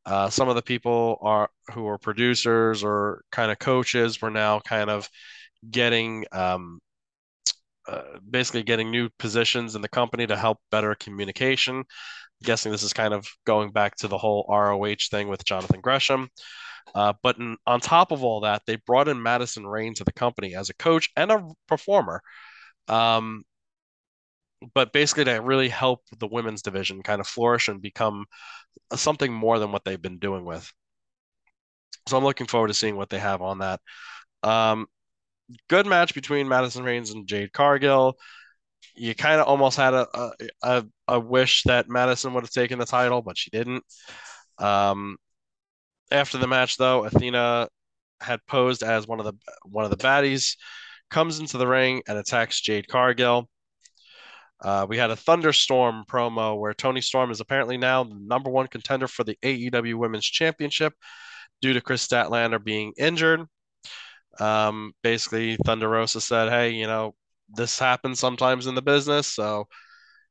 Uh, 0.07 0.29
some 0.29 0.49
of 0.49 0.55
the 0.55 0.63
people 0.63 1.19
are 1.23 1.49
who 1.73 1.87
are 1.89 1.99
producers 1.99 2.85
or 2.85 3.23
kind 3.33 3.51
of 3.51 3.59
coaches 3.59 4.21
were 4.21 4.31
now 4.31 4.61
kind 4.61 4.91
of 4.91 5.09
getting 5.71 6.27
um, 6.33 6.81
uh, 7.89 8.03
basically 8.31 8.63
getting 8.63 8.91
new 8.91 9.09
positions 9.19 9.75
in 9.75 9.83
the 9.83 9.89
company 9.89 10.27
to 10.27 10.37
help 10.37 10.59
better 10.71 10.95
communication. 10.95 11.77
I'm 11.77 11.85
guessing 12.43 12.73
this 12.73 12.83
is 12.83 12.93
kind 12.93 13.15
of 13.15 13.27
going 13.47 13.73
back 13.73 13.97
to 13.97 14.09
the 14.09 14.19
whole 14.19 14.47
ROH 14.49 15.09
thing 15.11 15.29
with 15.29 15.45
Jonathan 15.45 15.81
Gresham. 15.81 16.29
Uh, 16.95 17.13
but 17.23 17.39
in, 17.39 17.57
on 17.67 17.81
top 17.81 18.13
of 18.13 18.23
all 18.23 18.41
that, 18.41 18.63
they 18.67 18.77
brought 18.77 19.09
in 19.09 19.23
Madison 19.23 19.67
Rayne 19.67 19.95
to 19.95 20.05
the 20.05 20.13
company 20.13 20.55
as 20.55 20.71
a 20.71 20.75
coach 20.75 21.11
and 21.17 21.31
a 21.31 21.47
performer. 21.67 22.23
Um, 22.89 23.45
but 24.75 24.93
basically 24.93 25.25
to 25.25 25.33
really 25.35 25.69
help 25.69 26.01
the 26.19 26.27
women's 26.27 26.63
division 26.63 27.03
kind 27.03 27.21
of 27.21 27.27
flourish 27.27 27.69
and 27.69 27.83
become 27.83 28.25
something 28.95 29.33
more 29.33 29.59
than 29.59 29.73
what 29.73 29.85
they've 29.85 30.01
been 30.01 30.19
doing 30.19 30.45
with. 30.45 30.71
So 32.09 32.17
I'm 32.17 32.25
looking 32.25 32.47
forward 32.47 32.69
to 32.69 32.75
seeing 32.75 32.97
what 32.97 33.11
they 33.11 33.19
have 33.19 33.43
on 33.43 33.59
that. 33.59 33.81
Um, 34.43 34.87
good 35.69 35.87
match 35.87 36.15
between 36.15 36.49
Madison 36.49 36.85
Raynes 36.85 37.13
and 37.13 37.27
Jade 37.27 37.53
Cargill. 37.53 38.17
You 38.95 39.15
kind 39.15 39.41
of 39.41 39.47
almost 39.47 39.77
had 39.77 39.95
a, 39.95 40.33
a 40.63 40.85
a 41.09 41.19
wish 41.19 41.63
that 41.65 41.89
Madison 41.89 42.35
would 42.35 42.45
have 42.45 42.51
taken 42.51 42.79
the 42.79 42.85
title, 42.85 43.23
but 43.23 43.39
she 43.39 43.51
didn't. 43.51 43.83
Um, 44.59 45.17
after 46.11 46.39
the 46.39 46.47
match, 46.47 46.77
though, 46.77 47.05
Athena 47.05 47.69
had 48.21 48.41
posed 48.47 48.83
as 48.83 49.07
one 49.07 49.21
of 49.21 49.27
the 49.27 49.35
one 49.65 49.85
of 49.85 49.91
the 49.91 49.97
baddies, 49.97 50.57
comes 51.11 51.39
into 51.39 51.59
the 51.59 51.67
ring 51.67 52.03
and 52.07 52.19
attacks 52.19 52.61
Jade 52.61 52.89
Cargill. 52.89 53.49
Uh, 54.61 54.87
we 54.89 54.97
had 54.97 55.11
a 55.11 55.17
thunderstorm 55.17 56.05
promo 56.09 56.59
where 56.59 56.73
Toni 56.73 57.01
Storm 57.01 57.31
is 57.31 57.41
apparently 57.41 57.77
now 57.77 58.05
the 58.05 58.15
number 58.15 58.51
one 58.51 58.67
contender 58.67 59.09
for 59.09 59.25
the 59.25 59.37
AEW 59.43 59.95
Women's 59.97 60.25
Championship 60.25 60.95
due 61.61 61.73
to 61.73 61.81
Kris 61.81 62.07
Statlander 62.07 62.63
being 62.63 62.93
injured. 62.97 63.43
Um, 64.41 64.93
basically, 65.03 65.57
Thunder 65.65 65.89
Rosa 65.89 66.21
said, 66.21 66.51
"Hey, 66.51 66.71
you 66.71 66.87
know, 66.87 67.15
this 67.49 67.79
happens 67.79 68.19
sometimes 68.21 68.67
in 68.67 68.75
the 68.75 68.83
business, 68.83 69.29
so 69.29 69.69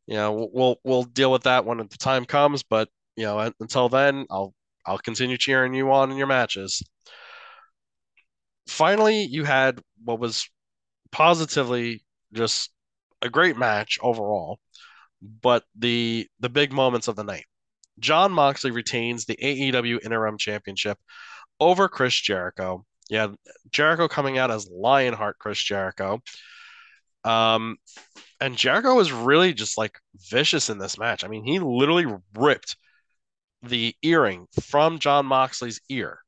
you 0.08 0.16
know, 0.16 0.50
we'll 0.54 0.78
we'll 0.84 1.04
deal 1.04 1.32
with 1.32 1.44
that 1.44 1.66
when 1.66 1.78
the 1.78 1.86
time 1.98 2.26
comes. 2.26 2.64
But 2.64 2.90
you 3.16 3.24
know, 3.26 3.52
until 3.60 3.90
then, 3.90 4.26
I'll 4.30 4.54
I'll 4.86 4.98
continue 5.00 5.38
cheering 5.38 5.74
you 5.74 5.92
on 5.92 6.12
in 6.12 6.18
your 6.18 6.28
matches." 6.28 6.82
Finally, 8.68 9.24
you 9.24 9.44
had 9.44 9.82
what 10.04 10.20
was 10.20 10.50
positively 11.12 12.04
just 12.34 12.73
a 13.24 13.30
great 13.30 13.58
match 13.58 13.98
overall, 14.02 14.60
but 15.42 15.64
the 15.76 16.28
the 16.40 16.50
big 16.50 16.72
moments 16.72 17.08
of 17.08 17.16
the 17.16 17.24
night. 17.24 17.46
Jon 18.00 18.32
Moxley 18.32 18.72
retains 18.72 19.26
the 19.26 19.38
AEW 19.42 20.04
Interim 20.04 20.38
Championship 20.38 20.98
over 21.60 21.88
Chris 21.88 22.16
Jericho. 22.16 22.86
Yeah, 23.10 23.30
Jericho 23.72 24.08
coming 24.08 24.38
out 24.38 24.52
as 24.52 24.70
Lionheart 24.70 25.38
Chris 25.40 25.62
Jericho. 25.62 26.22
Um, 27.24 27.78
and 28.42 28.58
Jericho 28.58 28.96
was 28.96 29.12
really 29.12 29.54
just 29.54 29.78
like 29.78 29.98
vicious 30.30 30.70
in 30.70 30.78
this 30.78 30.98
match. 30.98 31.24
I 31.24 31.28
mean, 31.28 31.46
he 31.46 31.60
literally 31.60 32.06
ripped 32.36 32.76
the 33.62 33.96
earring 34.02 34.48
from 34.62 35.00
Jon 35.00 35.26
Moxley's 35.26 35.80
ear 35.90 36.23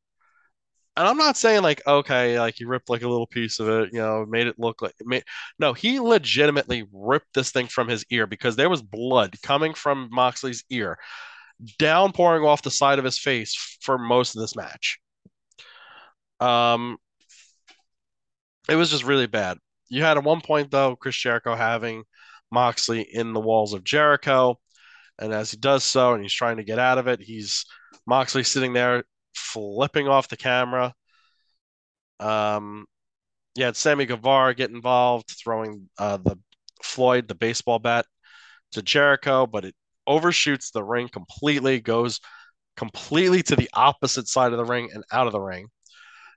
and 0.97 1.07
I'm 1.07 1.17
not 1.17 1.37
saying 1.37 1.61
like 1.61 1.81
okay, 1.85 2.39
like 2.39 2.55
he 2.57 2.65
ripped 2.65 2.89
like 2.89 3.01
a 3.03 3.07
little 3.09 3.27
piece 3.27 3.59
of 3.59 3.67
it, 3.69 3.89
you 3.93 3.99
know, 3.99 4.25
made 4.27 4.47
it 4.47 4.59
look 4.59 4.81
like 4.81 4.93
made 5.03 5.23
no, 5.59 5.73
he 5.73 5.99
legitimately 5.99 6.85
ripped 6.93 7.33
this 7.33 7.51
thing 7.51 7.67
from 7.67 7.87
his 7.87 8.05
ear 8.09 8.27
because 8.27 8.55
there 8.55 8.69
was 8.69 8.81
blood 8.81 9.35
coming 9.43 9.73
from 9.73 10.09
Moxley's 10.11 10.63
ear, 10.69 10.97
downpouring 11.79 12.43
off 12.45 12.61
the 12.61 12.71
side 12.71 12.99
of 12.99 13.05
his 13.05 13.19
face 13.19 13.77
for 13.81 13.97
most 13.97 14.35
of 14.35 14.41
this 14.41 14.55
match. 14.55 14.99
Um, 16.39 16.97
it 18.69 18.75
was 18.75 18.89
just 18.89 19.03
really 19.03 19.27
bad. 19.27 19.57
You 19.89 20.03
had 20.03 20.17
at 20.17 20.23
one 20.23 20.41
point 20.41 20.71
though, 20.71 20.95
Chris 20.95 21.15
Jericho 21.17 21.55
having 21.55 22.03
Moxley 22.51 23.01
in 23.01 23.33
the 23.33 23.39
walls 23.39 23.73
of 23.73 23.83
Jericho, 23.83 24.59
and 25.19 25.33
as 25.33 25.51
he 25.51 25.57
does 25.57 25.83
so, 25.83 26.13
and 26.13 26.23
he's 26.23 26.33
trying 26.33 26.57
to 26.57 26.63
get 26.63 26.79
out 26.79 26.97
of 26.97 27.07
it, 27.07 27.21
he's 27.21 27.65
Moxley 28.07 28.43
sitting 28.43 28.73
there 28.73 29.03
flipping 29.35 30.07
off 30.07 30.27
the 30.27 30.37
camera. 30.37 30.93
Um, 32.19 32.85
you 33.55 33.65
had 33.65 33.75
Sammy 33.75 34.05
Guevara 34.05 34.53
get 34.55 34.71
involved, 34.71 35.29
throwing 35.29 35.89
uh, 35.97 36.17
the 36.17 36.37
Floyd 36.83 37.27
the 37.27 37.35
baseball 37.35 37.79
bat 37.79 38.05
to 38.73 38.81
Jericho, 38.81 39.47
but 39.47 39.65
it 39.65 39.75
overshoots 40.07 40.71
the 40.71 40.83
ring 40.83 41.07
completely, 41.07 41.79
goes 41.79 42.19
completely 42.75 43.41
to 43.43 43.55
the 43.55 43.69
opposite 43.73 44.27
side 44.27 44.51
of 44.51 44.57
the 44.57 44.65
ring 44.65 44.89
and 44.93 45.03
out 45.11 45.27
of 45.27 45.33
the 45.33 45.39
ring. 45.39 45.67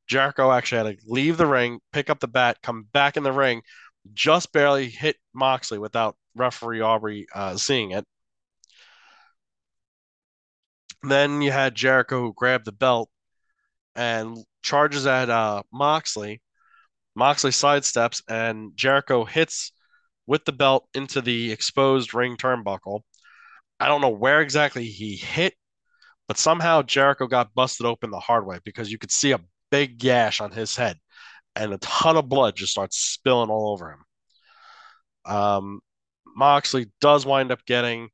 Jericho 0.07 0.50
actually 0.50 0.87
had 0.87 0.99
to 0.99 1.05
leave 1.07 1.37
the 1.37 1.47
ring, 1.47 1.81
pick 1.93 2.09
up 2.09 2.21
the 2.21 2.28
bat, 2.28 2.59
come 2.62 2.87
back 2.93 3.17
in 3.17 3.23
the 3.23 3.33
ring, 3.33 3.62
just 4.14 4.52
barely 4.52 4.88
hit 4.88 5.17
Moxley 5.35 5.78
without 5.78 6.17
referee 6.35 6.81
Aubrey 6.81 7.26
uh, 7.35 7.57
seeing 7.57 7.90
it. 7.90 8.07
Then 11.02 11.43
you 11.43 11.52
had 11.52 11.75
Jericho 11.75 12.21
who 12.21 12.33
grabbed 12.35 12.64
the 12.64 12.73
belt 12.73 13.11
and 13.95 14.38
charges 14.62 15.07
at 15.07 15.31
uh, 15.31 15.62
Moxley. 15.73 16.43
Moxley 17.14 17.50
sidesteps 17.50 18.23
and 18.28 18.73
Jericho 18.76 19.25
hits 19.25 19.73
with 20.26 20.45
the 20.45 20.52
belt 20.52 20.88
into 20.95 21.21
the 21.21 21.50
exposed 21.52 22.14
ring 22.14 22.37
turnbuckle. 22.37 23.00
I 23.81 23.87
don't 23.88 24.00
know 24.00 24.09
where 24.09 24.40
exactly 24.40 24.87
he 24.87 25.17
hit, 25.17 25.55
but 26.26 26.38
somehow 26.38 26.83
Jericho 26.83 27.26
got 27.26 27.55
busted 27.55 27.87
open 27.87 28.11
the 28.11 28.21
hard 28.21 28.47
way 28.47 28.59
because 28.64 28.90
you 28.90 28.99
could 28.99 29.12
see 29.12 29.33
a 29.33 29.40
big 29.71 29.99
gash 29.99 30.40
on 30.40 30.52
his 30.52 30.76
head 30.76 30.99
and 31.57 31.73
a 31.73 31.78
ton 31.78 32.17
of 32.17 32.28
blood 32.28 32.57
just 32.57 32.73
starts 32.73 32.99
spilling 32.99 33.50
all 33.50 33.73
over 33.73 33.93
him. 33.93 35.33
Um, 35.35 35.81
Moxley 36.37 36.87
does 37.00 37.26
wind 37.26 37.50
up 37.50 37.64
getting 37.67 38.09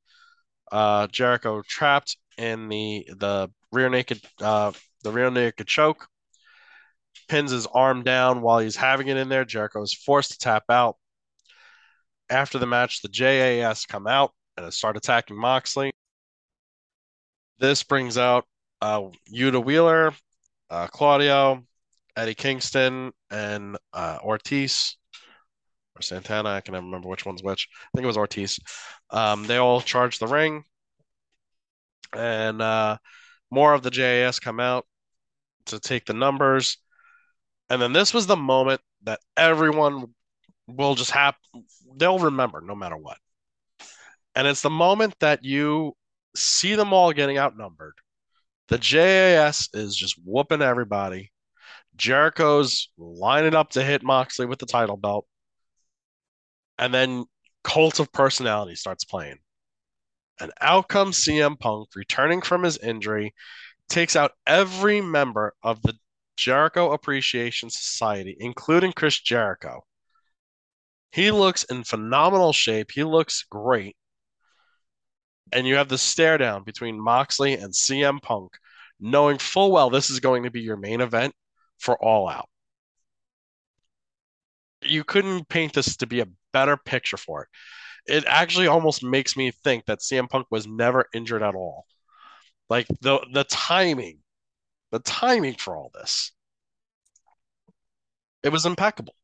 uh, 0.73 1.07
Jericho 1.09 1.63
trapped 1.69 2.17
in 2.39 2.69
the 2.69 3.07
the 3.17 3.51
rear 3.73 3.89
naked 3.89 4.21
uh, 4.41 4.73
the 5.03 5.13
rear 5.13 5.31
naked 5.31 5.67
choke. 5.67 6.09
Pins 7.29 7.51
his 7.51 7.67
arm 7.67 8.03
down 8.03 8.43
while 8.43 8.59
he's 8.59 8.77
having 8.77 9.09
it 9.09 9.17
in 9.17 9.29
there. 9.29 9.45
Jericho 9.45 9.83
is 9.83 9.95
forced 9.95 10.33
to 10.33 10.39
tap 10.39 10.65
out. 10.69 10.97
After 12.29 12.59
the 12.59 12.67
match, 12.67 13.01
the 13.01 13.09
JAS 13.09 13.87
come 13.87 14.07
out 14.07 14.33
and 14.57 14.73
start 14.73 14.97
attacking 14.97 15.39
Moxley. 15.39 15.93
This 17.59 17.83
brings 17.83 18.19
out 18.19 18.45
uh, 18.83 19.03
Yuta 19.33 19.65
Wheeler, 19.65 20.13
uh, 20.71 20.87
Claudio, 20.89 21.65
Eddie 22.17 22.35
Kingston, 22.35 23.13
and 23.31 23.79
uh, 23.93 24.19
Ortiz 24.23 24.97
or 25.97 26.03
Santana. 26.03 26.51
I 26.51 26.61
can 26.61 26.75
never 26.75 26.85
remember 26.85 27.09
which 27.09 27.25
one's 27.25 27.43
which. 27.43 27.69
I 27.73 27.89
think 27.95 28.05
it 28.05 28.09
was 28.09 28.19
Ortiz. 28.19 28.59
Um, 29.11 29.45
they 29.45 29.57
all 29.57 29.81
charge 29.81 30.19
the 30.19 30.27
ring 30.27 30.65
and 32.17 32.61
uh, 32.61 32.99
more 33.51 33.75
of 33.75 33.83
the 33.83 33.91
JAS 33.91 34.41
come 34.41 34.61
out 34.61 34.87
to 35.67 35.81
take 35.81 36.05
the 36.05 36.13
numbers. 36.13 36.79
And 37.71 37.81
then 37.81 37.93
this 37.93 38.13
was 38.13 38.27
the 38.27 38.37
moment 38.37 38.81
that 39.05 39.21
everyone 39.37 40.07
will 40.67 40.95
just 40.95 41.11
have, 41.13 41.35
they'll 41.97 42.19
remember 42.19 42.61
no 42.61 42.75
matter 42.75 42.97
what. 42.97 43.19
And 44.35 44.47
it's 44.47 44.63
the 44.63 44.71
moment 44.71 45.15
that 45.21 45.45
you 45.45 45.93
see 46.35 46.75
them 46.75 46.93
all 46.93 47.13
getting 47.13 47.39
outnumbered. 47.39 47.95
The 48.69 48.79
JAS 48.79 49.69
is 49.75 49.95
just 49.95 50.17
whooping 50.25 50.63
everybody. 50.63 51.31
Jericho's 51.97 52.89
lining 52.99 53.55
up 53.55 53.71
to 53.71 53.85
hit 53.85 54.03
Moxley 54.03 54.47
with 54.47 54.59
the 54.59 54.67
title 54.67 54.97
belt. 54.97 55.27
And 56.79 56.93
then 56.93 57.25
Cult 57.63 58.01
of 58.01 58.11
Personality 58.11 58.75
starts 58.75 59.05
playing. 59.05 59.39
And 60.41 60.53
out 60.61 60.89
comes 60.89 61.19
CM 61.19 61.59
Punk, 61.59 61.89
returning 61.97 62.41
from 62.43 62.63
his 62.63 62.79
injury, 62.79 63.35
takes 63.89 64.17
out 64.17 64.33
every 64.47 65.01
member 65.01 65.55
of 65.63 65.83
the 65.83 65.99
Jericho 66.37 66.93
Appreciation 66.93 67.71
Society, 67.71 68.37
including 68.39 68.93
Chris 68.93 69.21
Jericho. 69.21 69.85
He 71.13 71.31
looks 71.31 71.65
in 71.65 71.83
phenomenal 71.85 72.53
shape. 72.53 72.91
He 72.91 73.05
looks 73.05 73.45
great. 73.45 73.97
and 75.53 75.67
you 75.67 75.77
have 75.77 75.89
the 75.89 75.97
stare 75.99 76.37
down 76.39 76.65
between 76.65 77.01
Moxley 77.01 77.55
and 77.55 77.73
CM 77.73 78.21
Punk, 78.21 78.53
knowing 79.01 79.39
full 79.39 79.73
well 79.73 79.91
this 79.91 80.11
is 80.11 80.21
going 80.21 80.43
to 80.45 80.51
be 80.51 80.61
your 80.61 80.77
main 80.77 81.01
event 81.01 81.35
for 81.79 81.97
All 82.03 82.29
Out. 82.29 82.49
You 84.83 85.03
couldn't 85.05 85.49
paint 85.49 85.73
this 85.73 85.97
to 85.97 86.07
be 86.07 86.21
a 86.21 86.29
better 86.53 86.77
picture 86.77 87.17
for 87.17 87.43
it. 87.43 87.49
It 88.07 88.25
actually 88.27 88.67
almost 88.67 89.03
makes 89.03 89.37
me 89.37 89.51
think 89.51 89.87
that 89.87 90.03
CM 90.03 90.29
Punk 90.29 90.47
was 90.51 90.67
never 90.67 91.09
injured 91.15 91.43
at 91.43 91.55
all. 91.55 91.87
Like 92.71 92.89
the 93.03 93.27
the 93.33 93.45
timing, 93.45 94.21
the 94.93 95.01
timing 95.01 95.57
for 95.57 95.77
all 95.77 95.91
this, 95.95 96.33
it 98.45 98.51
was 98.51 98.65
impeccable. 98.67 99.15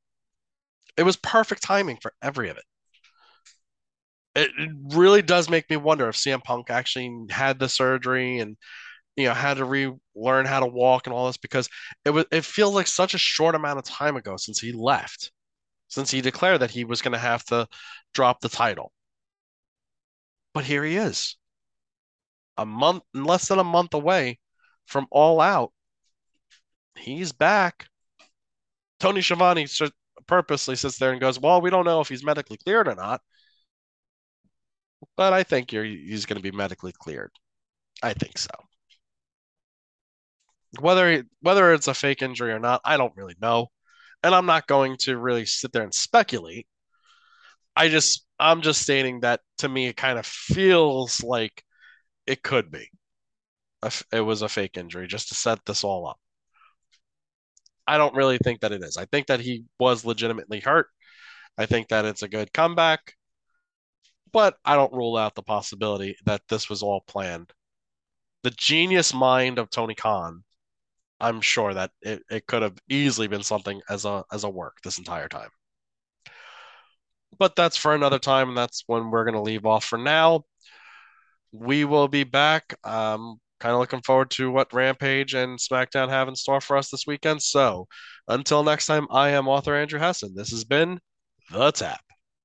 It 0.97 1.03
was 1.03 1.17
perfect 1.17 1.63
timing 1.65 1.97
for 1.97 2.15
every 2.23 2.49
of 2.49 2.57
it. 2.57 2.65
It, 4.35 4.51
it 4.59 4.71
really 4.95 5.23
does 5.23 5.49
make 5.51 5.69
me 5.71 5.77
wonder 5.77 6.09
if 6.09 6.17
CM 6.17 6.41
Punk 6.41 6.71
actually 6.71 7.27
had 7.31 7.59
the 7.59 7.69
surgery 7.69 8.39
and 8.39 8.57
you 9.17 9.27
know 9.27 9.35
had 9.35 9.59
to 9.59 9.65
relearn 9.65 10.47
how 10.47 10.61
to 10.61 10.67
walk 10.67 11.07
and 11.07 11.15
all 11.15 11.27
this 11.29 11.39
because 11.39 11.69
it 12.05 12.11
was 12.11 12.27
it 12.33 12.45
feels 12.45 12.75
like 12.75 12.87
such 12.89 13.15
a 13.15 13.19
short 13.19 13.55
amount 13.57 13.79
of 13.79 13.85
time 13.85 14.17
ago 14.17 14.37
since 14.39 14.61
he 14.61 14.73
left, 14.73 15.33
since 15.91 16.11
he 16.11 16.23
declared 16.23 16.61
that 16.61 16.71
he 16.71 16.85
was 16.85 17.03
going 17.03 17.13
to 17.13 17.19
have 17.19 17.45
to 17.47 17.69
drop 18.15 18.41
the 18.41 18.49
title. 18.49 18.93
But 20.55 20.65
here 20.65 20.83
he 20.85 20.97
is, 20.97 21.37
a 22.57 22.65
month, 22.65 23.03
less 23.13 23.49
than 23.49 23.59
a 23.59 23.65
month 23.65 23.93
away 23.95 24.39
from 24.87 25.07
All 25.11 25.41
Out. 25.41 25.73
He's 26.97 27.33
back. 27.33 27.89
Tony 28.99 29.21
Schiavone 29.23 29.67
purposely 30.27 30.77
sits 30.77 30.99
there 30.99 31.13
and 31.13 31.21
goes, 31.21 31.39
"Well, 31.39 31.61
we 31.61 31.71
don't 31.71 31.85
know 31.85 32.01
if 32.01 32.09
he's 32.09 32.25
medically 32.25 32.59
cleared 32.59 32.89
or 32.89 32.95
not, 32.95 33.23
but 35.17 35.33
I 35.33 35.43
think 35.43 35.71
he's 35.71 36.27
going 36.27 36.37
to 36.37 36.43
be 36.43 36.57
medically 36.57 36.93
cleared. 36.93 37.33
I 38.03 38.13
think 38.15 38.39
so. 38.39 38.51
Whether 40.81 41.25
whether 41.41 41.73
it's 41.73 41.89
a 41.89 41.95
fake 41.95 42.23
injury 42.23 42.53
or 42.53 42.59
not, 42.59 42.81
I 42.85 42.97
don't 42.97 43.17
really 43.17 43.37
know, 43.41 43.71
and 44.23 44.35
I'm 44.35 44.47
not 44.47 44.67
going 44.67 44.97
to 45.01 45.19
really 45.19 45.47
sit 45.47 45.73
there 45.73 45.83
and 45.83 45.95
speculate. 45.95 46.67
I 47.77 47.89
just 47.89 48.27
I'm 48.39 48.63
just 48.63 48.83
stating 48.83 49.21
that 49.21 49.41
to 49.59 49.69
me 49.69 49.87
it 49.87 49.97
kind 49.97 50.19
of 50.19 50.27
feels 50.27 51.23
like 51.23 51.65
it 52.27 52.43
could 52.43 52.71
be. 52.71 52.91
It 54.13 54.21
was 54.21 54.43
a 54.43 54.49
fake 54.49 54.77
injury 54.77 55.07
just 55.07 55.29
to 55.29 55.35
set 55.35 55.65
this 55.65 55.85
all 55.85 56.07
up. 56.07 56.19
I 57.87 57.99
don't 57.99 58.15
really 58.15 58.39
think 58.39 58.61
that 58.61 58.73
it 58.73 58.83
is. 58.83 58.97
I 58.97 59.07
think 59.07 59.27
that 59.29 59.41
he 59.41 59.65
was 59.79 60.05
legitimately 60.05 60.61
hurt. 60.61 60.89
I 61.59 61.67
think 61.67 61.89
that 61.89 62.05
it's 62.05 62.23
a 62.23 62.29
good 62.29 62.53
comeback, 62.53 63.15
but 64.33 64.57
I 64.65 64.77
don't 64.77 64.93
rule 64.93 65.17
out 65.17 65.35
the 65.35 65.43
possibility 65.43 66.17
that 66.25 66.43
this 66.49 66.69
was 66.71 66.83
all 66.83 67.03
planned. 67.07 67.53
The 68.43 68.51
genius 68.51 69.13
mind 69.13 69.59
of 69.59 69.71
Tony 69.71 69.95
Khan, 69.95 70.45
I'm 71.21 71.41
sure 71.41 71.75
that 71.75 71.91
it, 72.03 72.23
it 72.31 72.47
could 72.47 72.63
have 72.63 72.79
easily 72.89 73.29
been 73.29 73.43
something 73.43 73.81
as 73.89 74.05
a 74.05 74.25
as 74.33 74.45
a 74.45 74.51
work 74.51 74.79
this 74.83 74.99
entire 74.99 75.29
time. 75.29 75.51
But 77.39 77.57
that's 77.57 77.77
for 77.77 77.95
another 77.95 78.19
time, 78.19 78.49
and 78.49 78.59
that's 78.59 78.85
when 78.87 79.11
we're 79.11 79.25
gonna 79.25 79.43
leave 79.43 79.67
off 79.67 79.85
for 79.85 79.99
now. 79.99 80.45
We 81.53 81.85
will 81.85 82.09
be 82.09 82.25
back. 82.25 82.75
Um, 82.85 83.41
kind 83.61 83.75
of 83.75 83.81
looking 83.81 84.03
forward 84.03 84.31
to 84.33 84.51
what 84.51 84.73
Rampage 84.73 85.35
and 85.35 85.59
SmackDown 85.59 86.09
have 86.09 86.29
in 86.29 86.35
store 86.35 86.61
for 86.61 86.77
us 86.77 86.91
this 86.91 87.07
weekend. 87.07 87.43
So 87.43 87.87
until 88.29 88.65
next 88.65 88.87
time, 88.87 89.07
I 89.11 89.31
am 89.31 89.49
author 89.49 89.75
Andrew 89.77 90.01
Hessen. 90.01 90.35
This 90.35 90.51
has 90.51 90.65
been 90.65 90.99
The 91.51 91.71
Tap. 91.71 92.10